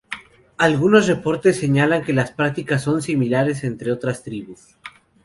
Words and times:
Algunos 0.57 1.05
reportes 1.07 1.59
señalan 1.59 2.03
que 2.03 2.11
las 2.11 2.31
prácticas 2.31 2.81
son 2.81 3.03
similares 3.03 3.63
entre 3.63 3.91
otras 3.91 4.23
tribus. 4.23 4.75